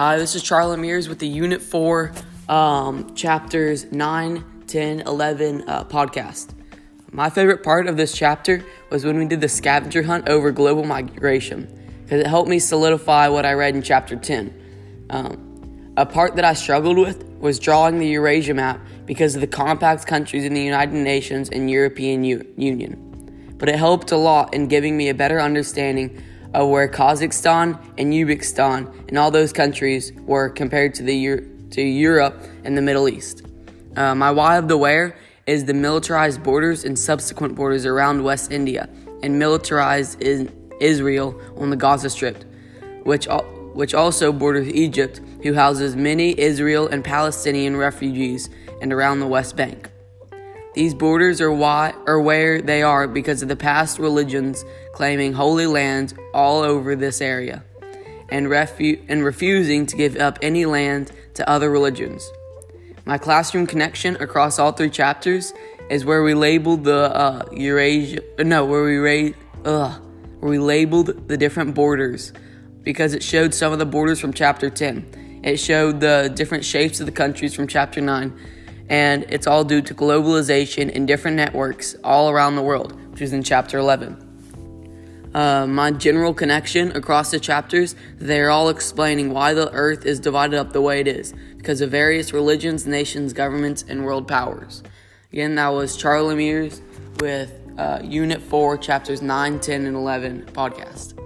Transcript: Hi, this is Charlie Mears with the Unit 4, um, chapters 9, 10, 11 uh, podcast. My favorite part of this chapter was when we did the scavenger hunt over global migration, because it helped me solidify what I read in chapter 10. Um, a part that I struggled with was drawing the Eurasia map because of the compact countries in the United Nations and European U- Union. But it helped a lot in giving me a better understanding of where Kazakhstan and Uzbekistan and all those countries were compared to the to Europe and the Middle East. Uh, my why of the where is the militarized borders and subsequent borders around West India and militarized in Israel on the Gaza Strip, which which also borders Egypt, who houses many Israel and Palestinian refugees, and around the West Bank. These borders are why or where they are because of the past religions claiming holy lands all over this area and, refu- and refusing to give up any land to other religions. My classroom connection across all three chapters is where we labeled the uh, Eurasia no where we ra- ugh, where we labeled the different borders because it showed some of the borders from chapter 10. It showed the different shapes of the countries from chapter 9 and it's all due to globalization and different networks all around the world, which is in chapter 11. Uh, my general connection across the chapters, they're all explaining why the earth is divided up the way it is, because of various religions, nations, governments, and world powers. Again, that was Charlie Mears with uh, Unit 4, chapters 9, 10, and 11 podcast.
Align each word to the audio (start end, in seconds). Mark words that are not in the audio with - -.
Hi, 0.00 0.16
this 0.16 0.34
is 0.34 0.42
Charlie 0.42 0.78
Mears 0.78 1.10
with 1.10 1.18
the 1.18 1.28
Unit 1.28 1.60
4, 1.60 2.12
um, 2.48 3.14
chapters 3.14 3.92
9, 3.92 4.62
10, 4.66 5.00
11 5.00 5.64
uh, 5.68 5.84
podcast. 5.84 6.54
My 7.12 7.28
favorite 7.28 7.62
part 7.62 7.86
of 7.86 7.98
this 7.98 8.14
chapter 8.14 8.64
was 8.88 9.04
when 9.04 9.18
we 9.18 9.26
did 9.26 9.42
the 9.42 9.48
scavenger 9.50 10.02
hunt 10.02 10.26
over 10.26 10.52
global 10.52 10.84
migration, 10.84 11.66
because 12.02 12.22
it 12.22 12.26
helped 12.26 12.48
me 12.48 12.58
solidify 12.58 13.28
what 13.28 13.44
I 13.44 13.52
read 13.52 13.74
in 13.74 13.82
chapter 13.82 14.16
10. 14.16 15.06
Um, 15.10 15.92
a 15.98 16.06
part 16.06 16.34
that 16.36 16.46
I 16.46 16.54
struggled 16.54 16.96
with 16.96 17.22
was 17.38 17.58
drawing 17.58 17.98
the 17.98 18.08
Eurasia 18.08 18.54
map 18.54 18.80
because 19.04 19.34
of 19.34 19.42
the 19.42 19.46
compact 19.46 20.06
countries 20.06 20.46
in 20.46 20.54
the 20.54 20.62
United 20.62 20.94
Nations 20.94 21.50
and 21.50 21.70
European 21.70 22.24
U- 22.24 22.50
Union. 22.56 23.54
But 23.58 23.68
it 23.68 23.76
helped 23.76 24.12
a 24.12 24.16
lot 24.16 24.54
in 24.54 24.66
giving 24.66 24.96
me 24.96 25.10
a 25.10 25.14
better 25.14 25.38
understanding 25.38 26.22
of 26.54 26.68
where 26.68 26.88
Kazakhstan 26.88 27.78
and 27.98 28.12
Uzbekistan 28.12 29.08
and 29.08 29.18
all 29.18 29.30
those 29.30 29.52
countries 29.52 30.12
were 30.26 30.48
compared 30.48 30.94
to 30.94 31.02
the 31.02 31.42
to 31.70 31.82
Europe 31.82 32.42
and 32.64 32.76
the 32.76 32.82
Middle 32.82 33.08
East. 33.08 33.42
Uh, 33.96 34.14
my 34.14 34.30
why 34.30 34.56
of 34.56 34.68
the 34.68 34.76
where 34.76 35.16
is 35.46 35.64
the 35.64 35.74
militarized 35.74 36.42
borders 36.42 36.84
and 36.84 36.98
subsequent 36.98 37.54
borders 37.54 37.86
around 37.86 38.22
West 38.22 38.52
India 38.52 38.88
and 39.22 39.38
militarized 39.38 40.20
in 40.22 40.50
Israel 40.80 41.40
on 41.56 41.70
the 41.70 41.76
Gaza 41.76 42.10
Strip, 42.10 42.44
which 43.04 43.28
which 43.74 43.94
also 43.94 44.32
borders 44.32 44.68
Egypt, 44.68 45.20
who 45.42 45.54
houses 45.54 45.94
many 45.94 46.38
Israel 46.38 46.88
and 46.88 47.04
Palestinian 47.04 47.76
refugees, 47.76 48.50
and 48.82 48.92
around 48.92 49.20
the 49.20 49.26
West 49.26 49.56
Bank. 49.56 49.88
These 50.74 50.94
borders 50.94 51.40
are 51.40 51.52
why 51.52 51.94
or 52.06 52.20
where 52.20 52.62
they 52.62 52.82
are 52.82 53.08
because 53.08 53.42
of 53.42 53.48
the 53.48 53.56
past 53.56 53.98
religions 53.98 54.64
claiming 54.94 55.32
holy 55.32 55.66
lands 55.66 56.14
all 56.32 56.62
over 56.62 56.94
this 56.94 57.20
area 57.20 57.64
and, 58.28 58.46
refu- 58.46 59.02
and 59.08 59.24
refusing 59.24 59.86
to 59.86 59.96
give 59.96 60.16
up 60.16 60.38
any 60.42 60.66
land 60.66 61.10
to 61.34 61.48
other 61.48 61.70
religions. 61.70 62.30
My 63.04 63.18
classroom 63.18 63.66
connection 63.66 64.16
across 64.16 64.58
all 64.60 64.70
three 64.70 64.90
chapters 64.90 65.52
is 65.88 66.04
where 66.04 66.22
we 66.22 66.34
labeled 66.34 66.84
the 66.84 67.14
uh, 67.16 67.44
Eurasia 67.52 68.20
no 68.38 68.64
where 68.64 68.84
we 68.84 68.96
ra- 68.98 69.34
ugh, 69.64 70.00
where 70.38 70.50
we 70.50 70.58
labeled 70.58 71.26
the 71.28 71.36
different 71.36 71.74
borders 71.74 72.32
because 72.82 73.12
it 73.12 73.24
showed 73.24 73.52
some 73.52 73.72
of 73.72 73.80
the 73.80 73.86
borders 73.86 74.20
from 74.20 74.32
chapter 74.32 74.70
10. 74.70 75.40
It 75.42 75.56
showed 75.56 76.00
the 76.00 76.30
different 76.32 76.64
shapes 76.64 77.00
of 77.00 77.06
the 77.06 77.12
countries 77.12 77.54
from 77.54 77.66
chapter 77.66 78.00
9 78.00 78.32
and 78.90 79.24
it's 79.28 79.46
all 79.46 79.64
due 79.64 79.80
to 79.80 79.94
globalization 79.94 80.94
and 80.94 81.06
different 81.06 81.36
networks 81.36 81.94
all 82.02 82.28
around 82.28 82.56
the 82.56 82.62
world, 82.62 82.92
which 83.12 83.22
is 83.22 83.32
in 83.32 83.42
chapter 83.42 83.78
11. 83.78 84.26
Uh, 85.32 85.64
my 85.64 85.92
general 85.92 86.34
connection 86.34 86.90
across 86.96 87.30
the 87.30 87.38
chapters, 87.38 87.94
they're 88.18 88.50
all 88.50 88.68
explaining 88.68 89.32
why 89.32 89.54
the 89.54 89.70
earth 89.70 90.04
is 90.04 90.18
divided 90.18 90.58
up 90.58 90.72
the 90.72 90.80
way 90.80 90.98
it 90.98 91.06
is, 91.06 91.32
because 91.56 91.80
of 91.80 91.88
various 91.88 92.32
religions, 92.32 92.84
nations, 92.84 93.32
governments, 93.32 93.84
and 93.88 94.04
world 94.04 94.26
powers. 94.26 94.82
Again, 95.32 95.54
that 95.54 95.68
was 95.68 95.96
Charlie 95.96 96.34
Mears 96.34 96.82
with 97.20 97.52
uh, 97.78 98.00
Unit 98.02 98.42
4, 98.42 98.76
chapters 98.76 99.22
9, 99.22 99.60
10, 99.60 99.86
and 99.86 99.94
11 99.94 100.46
podcast. 100.46 101.19